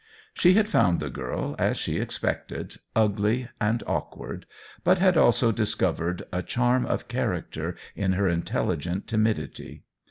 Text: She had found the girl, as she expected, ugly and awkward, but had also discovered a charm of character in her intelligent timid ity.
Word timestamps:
She 0.33 0.55
had 0.55 0.67
found 0.67 0.99
the 0.99 1.11
girl, 1.11 1.55
as 1.59 1.77
she 1.77 1.99
expected, 1.99 2.77
ugly 2.95 3.49
and 3.61 3.83
awkward, 3.85 4.47
but 4.83 4.97
had 4.97 5.15
also 5.15 5.51
discovered 5.51 6.23
a 6.33 6.41
charm 6.41 6.87
of 6.87 7.07
character 7.07 7.75
in 7.95 8.13
her 8.13 8.27
intelligent 8.27 9.05
timid 9.07 9.37
ity. 9.37 9.83